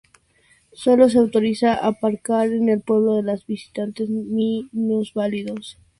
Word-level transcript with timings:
Sólo 0.73 1.09
se 1.09 1.19
autoriza 1.19 1.75
aparcar 1.75 2.47
en 2.47 2.69
el 2.69 2.81
pueblo 2.81 3.19
a 3.19 3.21
los 3.21 3.45
visitantes 3.45 4.09
minusválidos. 4.09 5.77